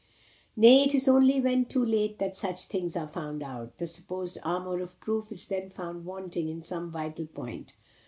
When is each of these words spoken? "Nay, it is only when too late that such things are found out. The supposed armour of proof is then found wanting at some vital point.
"Nay, 0.55 0.81
it 0.81 0.95
is 0.95 1.07
only 1.07 1.39
when 1.39 1.65
too 1.65 1.85
late 1.85 2.17
that 2.17 2.35
such 2.35 2.65
things 2.65 2.95
are 2.95 3.07
found 3.07 3.43
out. 3.43 3.77
The 3.77 3.85
supposed 3.85 4.39
armour 4.41 4.79
of 4.81 4.99
proof 4.99 5.31
is 5.31 5.45
then 5.45 5.69
found 5.69 6.05
wanting 6.05 6.49
at 6.59 6.65
some 6.65 6.89
vital 6.89 7.27
point. 7.27 7.73